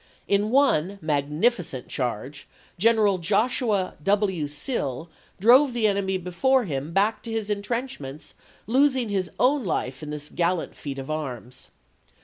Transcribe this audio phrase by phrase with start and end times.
[0.27, 2.47] In one magnificent charge.
[2.79, 4.47] General Joshua W.
[4.47, 8.33] Sill drove the enemy before him back to his intrench ments,
[8.65, 11.69] losing his own life in this gallant feat of arms.